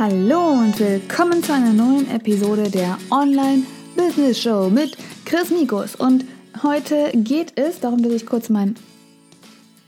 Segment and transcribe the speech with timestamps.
[0.00, 5.94] Hallo und willkommen zu einer neuen Episode der Online Business Show mit Chris Mikus.
[5.94, 6.24] Und
[6.62, 8.76] heute geht es darum, dass ich kurz mein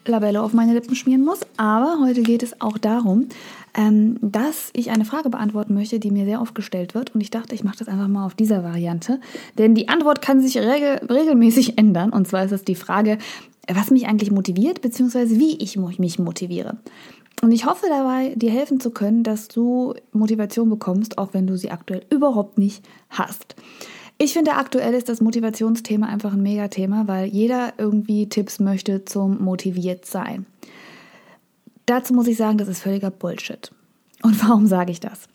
[0.05, 3.29] Labello auf meine Lippen schmieren muss, aber heute geht es auch darum,
[3.73, 7.15] ähm, dass ich eine Frage beantworten möchte, die mir sehr oft gestellt wird.
[7.15, 9.19] Und ich dachte, ich mache das einfach mal auf dieser Variante.
[9.57, 12.11] Denn die Antwort kann sich regel regelmäßig ändern.
[12.11, 13.17] Und zwar ist es die Frage,
[13.67, 16.77] was mich eigentlich motiviert, beziehungsweise wie ich mich motiviere.
[17.41, 21.57] Und ich hoffe dabei, dir helfen zu können, dass du Motivation bekommst, auch wenn du
[21.57, 23.57] sie aktuell überhaupt nicht hast.
[24.19, 29.43] Ich finde, aktuell ist das Motivationsthema einfach ein Megathema, weil jeder irgendwie Tipps möchte zum
[29.43, 30.47] motiviert sein.
[31.87, 33.73] Dazu muss ich sagen, das ist völliger Bullshit.
[34.23, 35.29] Und warum sage ich das?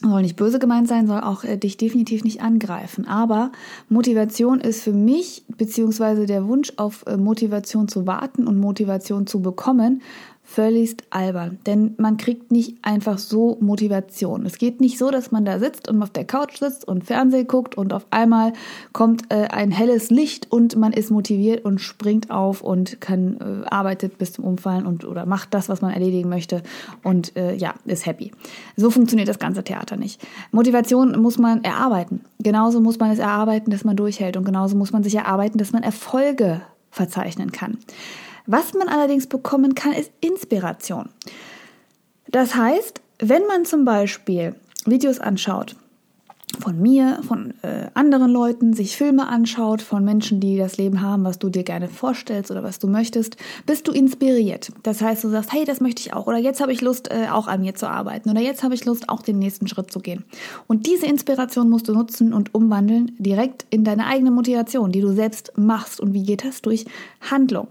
[0.00, 3.06] Soll nicht böse gemeint sein, soll auch äh, dich definitiv nicht angreifen.
[3.06, 3.52] Aber
[3.88, 9.40] Motivation ist für mich, beziehungsweise der Wunsch auf äh, Motivation zu warten und Motivation zu
[9.40, 10.02] bekommen,
[10.46, 11.58] völligst albern.
[11.66, 14.44] Denn man kriegt nicht einfach so Motivation.
[14.44, 17.46] Es geht nicht so, dass man da sitzt und auf der Couch sitzt und Fernsehen
[17.48, 18.52] guckt und auf einmal
[18.92, 23.66] kommt äh, ein helles Licht und man ist motiviert und springt auf und kann äh,
[23.68, 26.62] arbeitet bis zum Umfallen und oder macht das, was man erledigen möchte
[27.02, 28.30] und äh, ja, ist happy.
[28.76, 30.20] So funktioniert das ganze Theater nicht.
[30.52, 32.20] Motivation muss man erarbeiten.
[32.38, 35.72] Genauso muss man es erarbeiten, dass man durchhält und genauso muss man sich erarbeiten, dass
[35.72, 37.78] man Erfolge verzeichnen kann.
[38.46, 41.08] Was man allerdings bekommen kann, ist Inspiration.
[42.28, 44.54] Das heißt, wenn man zum Beispiel
[44.86, 45.76] Videos anschaut,
[46.60, 51.24] von mir, von äh, anderen Leuten, sich Filme anschaut, von Menschen, die das Leben haben,
[51.24, 53.36] was du dir gerne vorstellst oder was du möchtest,
[53.66, 54.70] bist du inspiriert.
[54.82, 57.28] Das heißt, du sagst, hey, das möchte ich auch oder jetzt habe ich Lust, äh,
[57.30, 60.00] auch an mir zu arbeiten oder jetzt habe ich Lust, auch den nächsten Schritt zu
[60.00, 60.24] gehen.
[60.66, 65.12] Und diese Inspiration musst du nutzen und umwandeln direkt in deine eigene Motivation, die du
[65.12, 66.00] selbst machst.
[66.00, 66.62] Und wie geht das?
[66.62, 66.84] Durch
[67.20, 67.68] Handlung.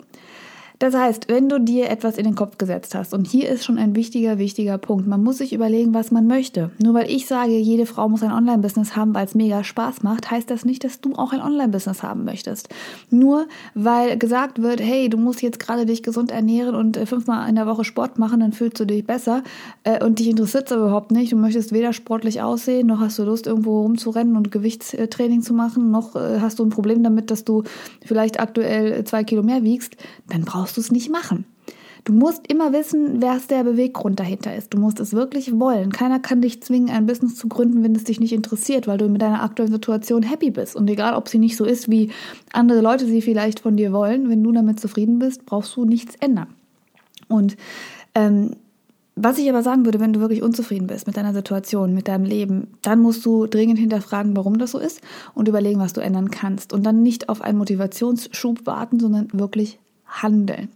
[0.83, 3.77] Das heißt, wenn du dir etwas in den Kopf gesetzt hast, und hier ist schon
[3.77, 6.71] ein wichtiger, wichtiger Punkt, man muss sich überlegen, was man möchte.
[6.77, 10.29] Nur weil ich sage, jede Frau muss ein Online-Business haben, weil es mega Spaß macht,
[10.29, 12.67] heißt das nicht, dass du auch ein Online-Business haben möchtest.
[13.09, 17.47] Nur weil gesagt wird, hey, du musst jetzt gerade dich gesund ernähren und äh, fünfmal
[17.47, 19.41] in der Woche Sport machen, dann fühlst du dich besser
[19.85, 21.31] äh, und dich interessiert es überhaupt nicht.
[21.31, 25.91] Du möchtest weder sportlich aussehen, noch hast du Lust, irgendwo rumzurennen und Gewichtstraining zu machen,
[25.91, 27.63] noch äh, hast du ein Problem damit, dass du
[28.05, 29.95] vielleicht aktuell zwei Kilo mehr wiegst,
[30.27, 31.45] dann brauchst brauchst du es nicht machen.
[32.03, 34.73] Du musst immer wissen, wer der Beweggrund dahinter ist.
[34.73, 35.91] Du musst es wirklich wollen.
[35.91, 39.07] Keiner kann dich zwingen, ein Business zu gründen, wenn es dich nicht interessiert, weil du
[39.07, 40.75] mit deiner aktuellen Situation happy bist.
[40.75, 42.09] Und egal, ob sie nicht so ist, wie
[42.51, 46.15] andere Leute sie vielleicht von dir wollen, wenn du damit zufrieden bist, brauchst du nichts
[46.19, 46.47] ändern.
[47.29, 47.55] Und
[48.15, 48.55] ähm,
[49.15, 52.25] was ich aber sagen würde, wenn du wirklich unzufrieden bist mit deiner Situation, mit deinem
[52.25, 55.01] Leben, dann musst du dringend hinterfragen, warum das so ist
[55.35, 56.73] und überlegen, was du ändern kannst.
[56.73, 59.79] Und dann nicht auf einen Motivationsschub warten, sondern wirklich
[60.21, 60.69] handeln.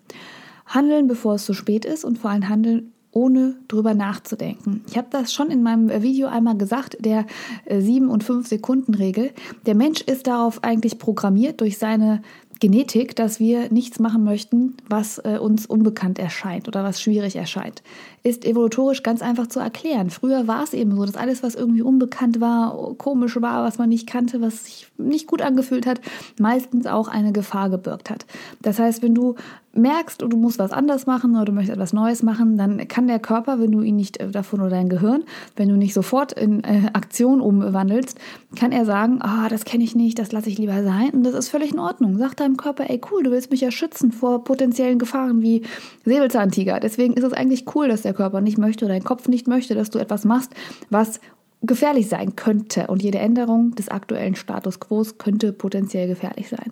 [0.66, 4.84] Handeln, bevor es zu spät ist und vor allem handeln, ohne drüber nachzudenken.
[4.88, 7.26] Ich habe das schon in meinem Video einmal gesagt, der
[7.68, 9.32] 7 und 5 Sekunden Regel.
[9.66, 12.22] Der Mensch ist darauf eigentlich programmiert durch seine
[12.60, 17.84] Genetik, dass wir nichts machen möchten, was äh, uns unbekannt erscheint oder was schwierig erscheint.
[18.24, 20.10] Ist evolutorisch ganz einfach zu erklären.
[20.10, 23.90] Früher war es eben so, dass alles, was irgendwie unbekannt war, komisch war, was man
[23.90, 26.02] nicht kannte, was sich nicht gut angefühlt hat,
[26.40, 28.26] meistens auch eine Gefahr gebirgt hat.
[28.62, 29.36] Das heißt, wenn du
[29.78, 33.20] merkst, du musst was anders machen oder du möchtest etwas Neues machen, dann kann der
[33.20, 35.24] Körper, wenn du ihn nicht äh, davon oder dein Gehirn,
[35.56, 38.20] wenn du nicht sofort in äh, Aktion umwandelst,
[38.56, 41.24] kann er sagen, ah, oh, das kenne ich nicht, das lasse ich lieber sein und
[41.24, 42.18] das ist völlig in Ordnung.
[42.18, 45.64] Sag deinem Körper, ey cool, du willst mich ja schützen vor potenziellen Gefahren wie
[46.06, 46.80] Säbelzahntiger.
[46.80, 49.76] Deswegen ist es eigentlich cool, dass der Körper nicht möchte oder dein Kopf nicht möchte,
[49.76, 50.54] dass du etwas machst,
[50.90, 51.20] was
[51.62, 52.88] gefährlich sein könnte.
[52.88, 56.72] Und jede Änderung des aktuellen Status quo könnte potenziell gefährlich sein.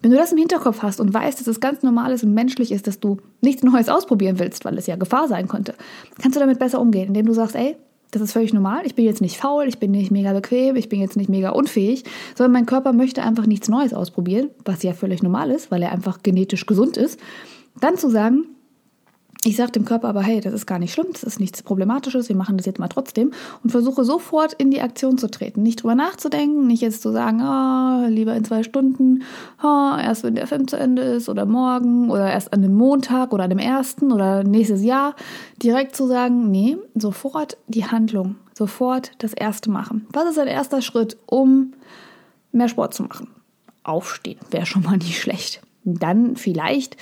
[0.00, 2.70] Wenn du das im Hinterkopf hast und weißt, dass es ganz normal ist und menschlich
[2.70, 5.74] ist, dass du nichts Neues ausprobieren willst, weil es ja Gefahr sein könnte,
[6.22, 7.76] kannst du damit besser umgehen, indem du sagst, ey,
[8.10, 8.86] das ist völlig normal.
[8.86, 11.50] Ich bin jetzt nicht faul, ich bin nicht mega bequem, ich bin jetzt nicht mega
[11.50, 12.04] unfähig,
[12.34, 15.92] sondern mein Körper möchte einfach nichts Neues ausprobieren, was ja völlig normal ist, weil er
[15.92, 17.20] einfach genetisch gesund ist.
[17.80, 18.46] Dann zu sagen,
[19.44, 22.28] ich sage dem Körper aber, hey, das ist gar nicht schlimm, das ist nichts Problematisches,
[22.28, 23.32] wir machen das jetzt mal trotzdem
[23.62, 25.62] und versuche sofort in die Aktion zu treten.
[25.62, 29.22] Nicht drüber nachzudenken, nicht jetzt zu sagen, oh, lieber in zwei Stunden,
[29.62, 33.32] oh, erst wenn der Film zu Ende ist oder morgen oder erst an dem Montag
[33.32, 35.14] oder an dem ersten oder nächstes Jahr.
[35.62, 40.06] Direkt zu sagen, nee, sofort die Handlung, sofort das erste machen.
[40.12, 41.74] Was ist ein erster Schritt, um
[42.50, 43.28] mehr Sport zu machen?
[43.84, 45.62] Aufstehen wäre schon mal nicht schlecht.
[45.84, 46.96] Dann vielleicht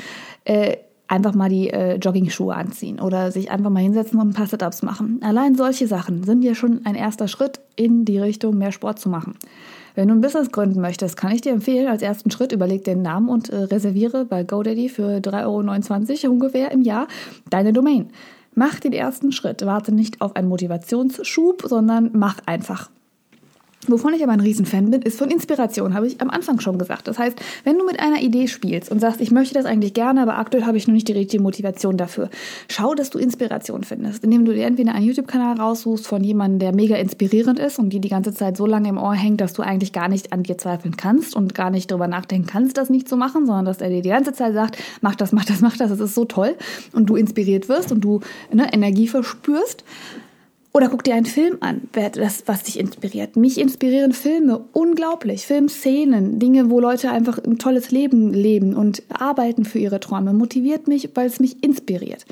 [0.45, 0.77] äh,
[1.09, 4.83] einfach mal die äh, Jogging-Schuhe anziehen oder sich einfach mal hinsetzen und ein paar Sit-Ups
[4.83, 5.21] machen.
[5.23, 9.09] Allein solche Sachen sind ja schon ein erster Schritt in die Richtung, mehr Sport zu
[9.09, 9.35] machen.
[9.95, 13.03] Wenn du ein Business gründen möchtest, kann ich dir empfehlen, als ersten Schritt überleg den
[13.03, 17.09] Namen und äh, reserviere bei GoDaddy für 3,29 Euro ungefähr im Jahr
[17.49, 18.11] deine Domain.
[18.55, 19.65] Mach den ersten Schritt.
[19.65, 22.91] Warte nicht auf einen Motivationsschub, sondern mach einfach.
[23.89, 27.07] Wovon ich aber ein Riesenfan bin, ist von Inspiration, habe ich am Anfang schon gesagt.
[27.07, 30.23] Das heißt, wenn du mit einer Idee spielst und sagst, ich möchte das eigentlich gerne,
[30.23, 32.31] aber aktuell habe ich noch nicht die richtige Motivation dafür,
[32.69, 36.75] schau, dass du Inspiration findest, indem du dir entweder einen YouTube-Kanal raussuchst von jemandem, der
[36.75, 39.63] mega inspirierend ist und die die ganze Zeit so lange im Ohr hängt, dass du
[39.63, 43.09] eigentlich gar nicht an dir zweifeln kannst und gar nicht darüber nachdenken kannst, das nicht
[43.09, 45.77] zu machen, sondern dass er dir die ganze Zeit sagt, mach das, mach das, mach
[45.77, 46.57] das, das ist so toll
[46.93, 48.21] und du inspiriert wirst und du
[48.53, 49.85] ne, Energie verspürst.
[50.77, 53.35] Oder guck dir einen Film an, das, was dich inspiriert.
[53.35, 55.47] Mich inspirieren Filme unglaublich.
[55.47, 60.35] Filmszenen, Dinge, wo Leute einfach ein tolles Leben leben und arbeiten für ihre Träume.
[60.35, 62.27] Motiviert mich, weil es mich inspiriert.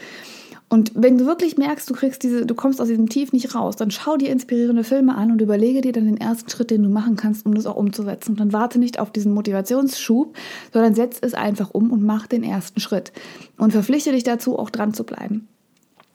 [0.68, 3.76] Und wenn du wirklich merkst, du kriegst diese, du kommst aus diesem Tief nicht raus,
[3.76, 6.90] dann schau dir inspirierende Filme an und überlege dir dann den ersten Schritt, den du
[6.90, 8.32] machen kannst, um das auch umzusetzen.
[8.32, 10.36] Und dann warte nicht auf diesen Motivationsschub,
[10.70, 13.10] sondern setz es einfach um und mach den ersten Schritt.
[13.56, 15.48] Und verpflichte dich dazu, auch dran zu bleiben.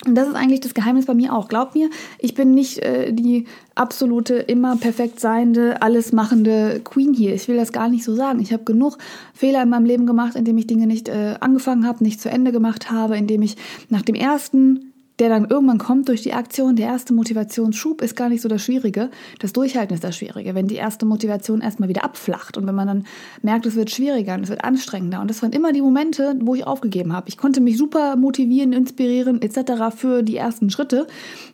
[0.06, 1.50] Und das ist eigentlich das Geheimnis bei mir auch.
[1.50, 7.34] Glaub mir, ich bin nicht äh, die absolute, immer perfekt seiende, alles machende Queen hier.
[7.34, 8.40] Ich will das gar nicht so sagen.
[8.40, 8.98] Ich habe genug
[9.34, 12.54] Fehler in meinem Leben gemacht, indem ich Dinge nicht äh, angefangen habe, nicht zu Ende
[12.54, 13.58] gemacht habe, indem ich
[13.90, 14.89] nach dem ersten
[15.20, 16.76] der dann irgendwann kommt durch die Aktion.
[16.76, 19.10] Der erste Motivationsschub ist gar nicht so das Schwierige.
[19.40, 20.56] Das Durchhalten ist das Schwierige.
[20.56, 23.06] Wenn die erste Motivation erstmal wieder abflacht und wenn man dann
[23.42, 25.20] merkt, es wird schwieriger und es wird anstrengender.
[25.20, 27.28] Und das waren immer die Momente, wo ich aufgegeben habe.
[27.28, 29.96] Ich konnte mich super motivieren, inspirieren etc.
[29.96, 31.08] für die ersten Schritte,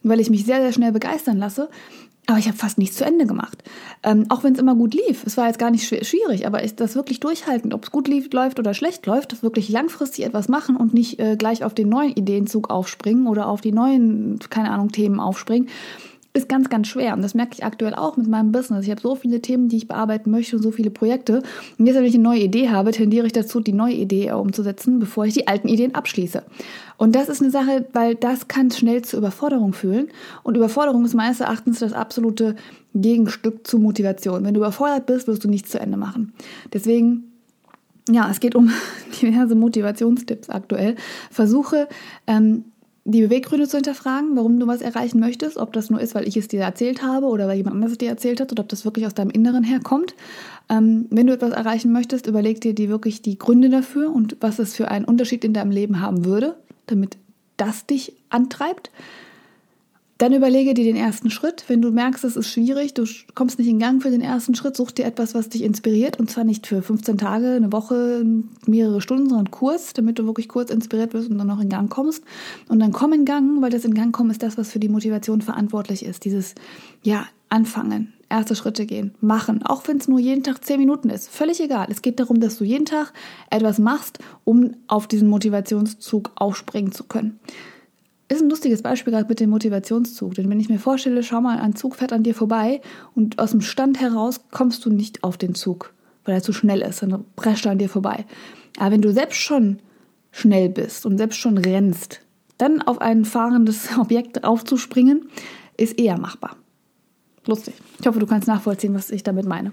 [0.04, 1.70] weil ich mich sehr, sehr schnell begeistern lasse.
[2.28, 3.64] Aber ich habe fast nichts zu Ende gemacht.
[4.02, 5.24] Ähm, auch wenn es immer gut lief.
[5.26, 8.32] Es war jetzt gar nicht schwierig, aber ist das wirklich durchhalten, ob es gut lief,
[8.34, 11.90] läuft oder schlecht läuft, das wirklich langfristig etwas machen und nicht äh, gleich auf den
[11.90, 15.70] neuen Ideenzug aufspringen oder auf die neuen, keine Ahnung, Themen aufspringen,
[16.36, 17.14] ist ganz, ganz schwer.
[17.14, 18.86] Und das merke ich aktuell auch mit meinem Business.
[18.86, 21.42] Ich habe so viele Themen, die ich bearbeiten möchte und so viele Projekte.
[21.80, 25.00] Und jetzt, wenn ich eine neue Idee habe, tendiere ich dazu, die neue Idee umzusetzen,
[25.00, 26.44] bevor ich die alten Ideen abschließe.
[26.98, 30.10] Und das ist eine Sache, weil das kann schnell zur Überforderung fühlen.
[30.44, 32.56] Und Überforderung ist meines Erachtens das absolute
[32.94, 34.44] Gegenstück zu Motivation.
[34.44, 36.34] Wenn du überfordert bist, wirst du nichts zu Ende machen.
[36.74, 37.32] Deswegen
[38.10, 38.72] ja, es geht um
[39.22, 40.96] diverse Motivationstipps aktuell.
[41.32, 41.88] Versuche
[42.28, 42.66] ähm,
[43.08, 46.38] die Beweggründe zu hinterfragen, warum du was erreichen möchtest, ob das nur ist, weil ich
[46.38, 48.84] es dir erzählt habe oder weil jemand anderes es dir erzählt hat oder ob das
[48.84, 50.16] wirklich aus deinem Inneren herkommt.
[50.70, 54.58] Ähm, wenn du etwas erreichen möchtest, überleg dir die wirklich die Gründe dafür und was
[54.58, 56.56] es für einen Unterschied in deinem Leben haben würde,
[56.88, 57.18] damit
[57.58, 58.90] das dich antreibt.
[60.18, 61.66] Dann überlege dir den ersten Schritt.
[61.68, 64.78] Wenn du merkst, es ist schwierig, du kommst nicht in Gang für den ersten Schritt,
[64.78, 66.20] such dir etwas, was dich inspiriert.
[66.20, 68.26] Und zwar nicht für 15 Tage, eine Woche,
[68.66, 71.90] mehrere Stunden, sondern Kurs, damit du wirklich kurz inspiriert wirst und dann noch in Gang
[71.90, 72.24] kommst.
[72.70, 74.88] Und dann komm in Gang, weil das in Gang kommen ist das, was für die
[74.88, 76.24] Motivation verantwortlich ist.
[76.24, 76.56] Dieses,
[77.04, 81.30] ja, anfangen, erste Schritte gehen, machen, auch wenn es nur jeden Tag 10 Minuten ist.
[81.30, 81.88] Völlig egal.
[81.90, 83.12] Es geht darum, dass du jeden Tag
[83.50, 87.40] etwas machst, um auf diesen Motivationszug aufspringen zu können
[88.28, 90.34] ist ein lustiges Beispiel gerade mit dem Motivationszug.
[90.36, 92.82] Denn wenn ich mir vorstelle, schau mal, ein Zug fährt an dir vorbei
[93.14, 95.94] und aus dem Stand heraus kommst du nicht auf den Zug,
[96.24, 98.26] weil er zu schnell ist, dann prescht er an dir vorbei.
[98.78, 99.80] Aber wenn du selbst schon
[100.32, 102.22] schnell bist und selbst schon rennst,
[102.58, 105.30] dann auf ein fahrendes Objekt aufzuspringen,
[105.78, 106.56] ist eher machbar.
[107.46, 107.76] Lustig.
[108.00, 109.72] Ich hoffe, du kannst nachvollziehen, was ich damit meine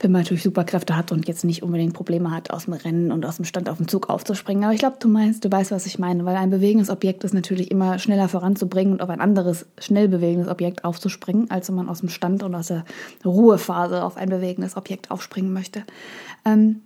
[0.00, 3.24] wenn man natürlich Superkräfte hat und jetzt nicht unbedingt Probleme hat, aus dem Rennen und
[3.24, 4.64] aus dem Stand auf den Zug aufzuspringen.
[4.64, 7.32] Aber ich glaube, du meinst, du weißt, was ich meine, weil ein bewegendes Objekt ist
[7.32, 11.88] natürlich immer schneller voranzubringen und auf ein anderes schnell bewegendes Objekt aufzuspringen, als wenn man
[11.88, 12.84] aus dem Stand und aus der
[13.24, 15.82] Ruhephase auf ein bewegendes Objekt aufspringen möchte.
[16.44, 16.82] Ähm,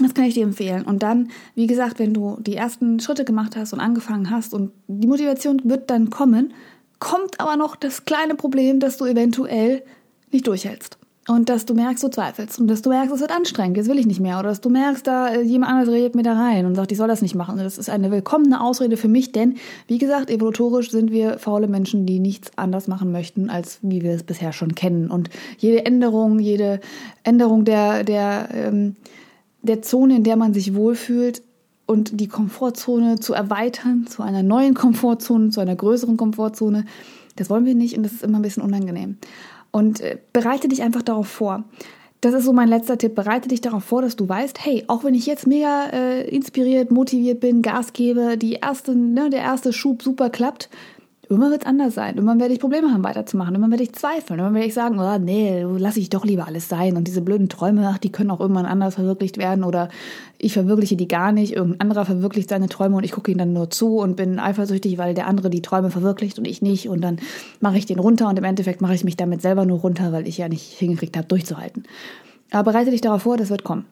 [0.00, 0.82] das kann ich dir empfehlen.
[0.82, 4.70] Und dann, wie gesagt, wenn du die ersten Schritte gemacht hast und angefangen hast und
[4.86, 6.52] die Motivation wird dann kommen,
[7.00, 9.82] kommt aber noch das kleine Problem, dass du eventuell
[10.30, 10.98] nicht durchhältst.
[11.28, 13.98] Und dass du merkst, du zweifelst und dass du merkst, es wird anstrengend, jetzt will
[13.98, 14.38] ich nicht mehr.
[14.38, 16.96] Oder dass du merkst, da äh, jemand anderes redet mir da rein und sagt, ich
[16.96, 17.58] soll das nicht machen.
[17.58, 19.56] Das ist eine willkommene Ausrede für mich, denn
[19.88, 24.12] wie gesagt, evolutorisch sind wir faule Menschen, die nichts anders machen möchten, als wie wir
[24.12, 25.10] es bisher schon kennen.
[25.10, 26.80] Und jede Änderung, jede
[27.24, 28.96] Änderung der, der, ähm,
[29.60, 31.42] der Zone, in der man sich wohlfühlt,
[31.84, 36.84] und die Komfortzone zu erweitern zu einer neuen Komfortzone, zu einer größeren Komfortzone,
[37.36, 39.16] das wollen wir nicht und das ist immer ein bisschen unangenehm.
[39.70, 41.64] Und äh, bereite dich einfach darauf vor.
[42.20, 43.14] Das ist so mein letzter Tipp.
[43.14, 46.90] Bereite dich darauf vor, dass du weißt, hey, auch wenn ich jetzt mega äh, inspiriert,
[46.90, 50.68] motiviert bin, Gas gebe, die erste, ne, der erste Schub super klappt,
[51.30, 52.14] Irgendwann wird es anders sein.
[52.14, 53.54] Irgendwann werde ich Probleme haben, weiterzumachen.
[53.54, 54.38] Irgendwann werde ich zweifeln.
[54.38, 56.96] Irgendwann werde ich sagen, oh, nee, lasse ich doch lieber alles sein.
[56.96, 59.62] Und diese blöden Träume, ach, die können auch irgendwann anders verwirklicht werden.
[59.62, 59.90] Oder
[60.38, 61.54] ich verwirkliche die gar nicht.
[61.54, 64.96] Irgendein anderer verwirklicht seine Träume und ich gucke ihn dann nur zu und bin eifersüchtig,
[64.96, 66.88] weil der andere die Träume verwirklicht und ich nicht.
[66.88, 67.18] Und dann
[67.60, 70.26] mache ich den runter und im Endeffekt mache ich mich damit selber nur runter, weil
[70.26, 71.84] ich ja nicht hingekriegt habe, durchzuhalten.
[72.52, 73.84] Aber bereite dich darauf vor, das wird kommen.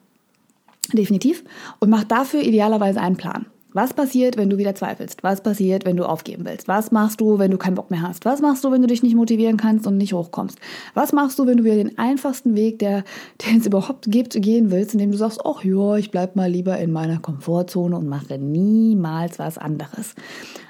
[0.95, 1.45] Definitiv.
[1.81, 3.45] Und mach dafür idealerweise einen Plan.
[3.76, 5.23] Was passiert, wenn du wieder zweifelst?
[5.23, 6.66] Was passiert, wenn du aufgeben willst?
[6.66, 8.25] Was machst du, wenn du keinen Bock mehr hast?
[8.25, 10.59] Was machst du, wenn du dich nicht motivieren kannst und nicht hochkommst?
[10.95, 13.04] Was machst du, wenn du wieder den einfachsten Weg, der,
[13.47, 16.78] den es überhaupt gibt, gehen willst, indem du sagst, ach ja, ich bleib mal lieber
[16.78, 20.14] in meiner Komfortzone und mache niemals was anderes?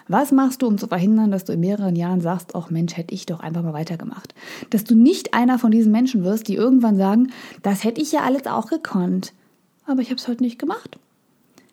[0.08, 3.14] Was machst du, um zu verhindern, dass du in mehreren Jahren sagst, ach Mensch, hätte
[3.14, 4.34] ich doch einfach mal weitergemacht?
[4.70, 7.28] Dass du nicht einer von diesen Menschen wirst, die irgendwann sagen,
[7.62, 9.32] das hätte ich ja alles auch gekonnt.
[9.86, 10.98] Aber ich habe es heute nicht gemacht.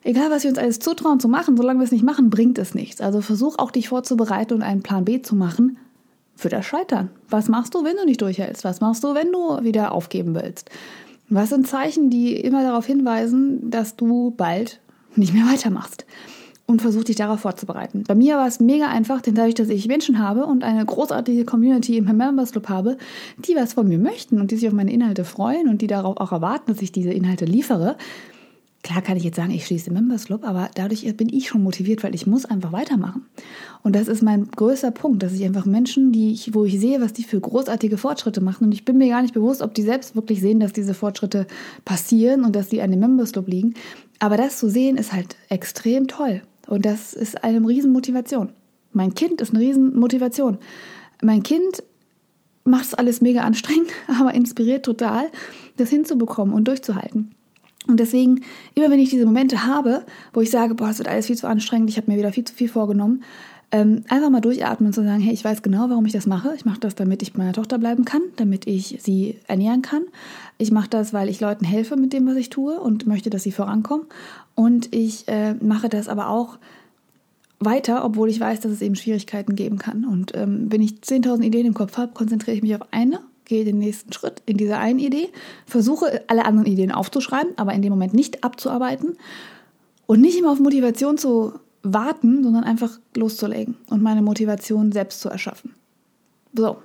[0.04, 2.76] Egal, was wir uns alles zutrauen zu machen, solange wir es nicht machen, bringt es
[2.76, 3.02] nichts.
[3.02, 5.78] Also versuch auch dich vorzubereiten und einen Plan B zu machen
[6.36, 7.10] für das Scheitern.
[7.30, 8.64] Was machst du, wenn du nicht durchhältst?
[8.64, 10.70] Was machst du, wenn du wieder aufgeben willst?
[11.30, 14.80] Was sind Zeichen, die immer darauf hinweisen, dass du bald
[15.16, 16.06] nicht mehr weitermachst?
[16.66, 18.04] und versuche dich darauf vorzubereiten.
[18.08, 21.44] Bei mir war es mega einfach, denn dadurch, dass ich Menschen habe und eine großartige
[21.44, 22.98] Community im Members Club habe,
[23.38, 26.18] die was von mir möchten und die sich auf meine Inhalte freuen und die darauf
[26.18, 27.98] auch erwarten, dass ich diese Inhalte liefere,
[28.84, 31.63] Klar kann ich jetzt sagen, ich schließe den Members Club, aber dadurch bin ich schon
[31.63, 33.25] motiviert, weil ich muss einfach weitermachen.
[33.82, 37.00] Und das ist mein größter Punkt, dass ich einfach Menschen, die ich, wo ich sehe,
[37.00, 39.84] was die für großartige Fortschritte machen, und ich bin mir gar nicht bewusst, ob die
[39.84, 41.48] selbst wirklich sehen, dass diese Fortschritte
[41.86, 43.74] passieren und dass die an dem Members Club liegen.
[44.20, 46.42] Aber das zu sehen ist halt extrem toll.
[46.68, 48.50] Und das ist eine Riesenmotivation.
[48.92, 50.58] Mein Kind ist eine Riesenmotivation.
[51.22, 51.84] Mein Kind
[52.66, 55.25] macht es alles mega anstrengend, aber inspiriert total,
[55.78, 57.34] das hinzubekommen und durchzuhalten.
[57.88, 58.42] Und deswegen,
[58.75, 61.48] immer wenn ich diese Momente habe, wo ich sage, boah, es wird alles viel zu
[61.48, 63.24] anstrengend, ich habe mir wieder viel zu viel vorgenommen,
[63.74, 66.54] ähm, einfach mal durchatmen und zu sagen, hey, ich weiß genau, warum ich das mache.
[66.56, 70.04] Ich mache das, damit ich bei meiner Tochter bleiben kann, damit ich sie ernähren kann.
[70.60, 73.42] Ich mache das, weil ich Leuten helfe mit dem, was ich tue und möchte, dass
[73.42, 74.06] sie vorankommen.
[74.54, 76.60] Und ich äh, mache das aber auch
[77.60, 80.06] weiter, obwohl ich weiß, dass es eben Schwierigkeiten geben kann.
[80.06, 83.66] Und ähm, wenn ich 10.000 Ideen im Kopf habe, konzentriere ich mich auf eine, gehe
[83.66, 85.30] den nächsten Schritt in dieser einen Idee,
[85.66, 89.18] versuche alle anderen Ideen aufzuschreiben, aber in dem Moment nicht abzuarbeiten
[90.06, 95.30] und nicht immer auf Motivation zu warten, sondern einfach loszulegen und meine Motivation selbst zu
[95.30, 95.76] erschaffen.
[96.54, 96.78] So.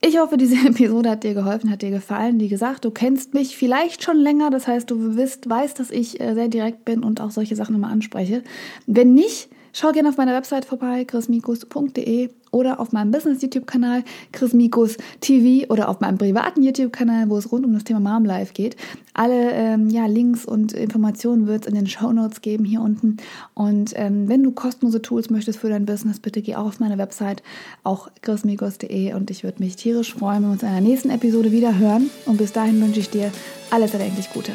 [0.00, 2.40] Ich hoffe, diese Episode hat dir geholfen, hat dir gefallen.
[2.40, 6.20] Wie gesagt, du kennst mich vielleicht schon länger, das heißt, du wisst, weißt, dass ich
[6.20, 8.42] äh, sehr direkt bin und auch solche Sachen immer anspreche.
[8.86, 14.96] Wenn nicht, schau gerne auf meiner Website vorbei, chrismikus.de oder auf meinem Business-YouTube-Kanal Chris Mikus
[15.20, 18.76] TV oder auf meinem privaten YouTube-Kanal, wo es rund um das Thema Mom Life geht.
[19.12, 23.16] Alle ähm, ja, Links und Informationen wird es in den Show Notes geben hier unten.
[23.54, 26.96] Und ähm, wenn du kostenlose Tools möchtest für dein Business, bitte geh auch auf meine
[26.96, 27.42] Website,
[27.82, 31.50] auch chrismikos.de und ich würde mich tierisch freuen, wenn wir uns in einer nächsten Episode
[31.50, 32.10] wieder hören.
[32.26, 33.32] Und bis dahin wünsche ich dir
[33.70, 34.52] alles erdenklich Gute.